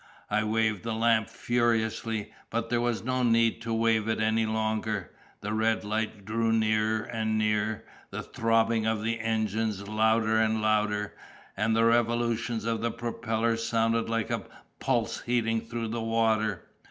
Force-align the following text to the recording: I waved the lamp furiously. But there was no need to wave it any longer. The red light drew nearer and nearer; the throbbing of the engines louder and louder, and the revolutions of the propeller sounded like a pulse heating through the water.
I 0.31 0.43
waved 0.43 0.81
the 0.81 0.95
lamp 0.95 1.29
furiously. 1.29 2.33
But 2.49 2.71
there 2.71 2.81
was 2.81 3.03
no 3.03 3.21
need 3.21 3.61
to 3.61 3.71
wave 3.71 4.07
it 4.07 4.19
any 4.19 4.47
longer. 4.47 5.11
The 5.41 5.53
red 5.53 5.83
light 5.83 6.25
drew 6.25 6.51
nearer 6.51 7.03
and 7.03 7.37
nearer; 7.37 7.83
the 8.09 8.23
throbbing 8.23 8.87
of 8.87 9.03
the 9.03 9.19
engines 9.19 9.87
louder 9.87 10.37
and 10.39 10.59
louder, 10.59 11.13
and 11.55 11.75
the 11.75 11.85
revolutions 11.85 12.65
of 12.65 12.81
the 12.81 12.89
propeller 12.89 13.55
sounded 13.57 14.09
like 14.09 14.31
a 14.31 14.41
pulse 14.79 15.21
heating 15.21 15.61
through 15.61 15.89
the 15.89 16.01
water. 16.01 16.63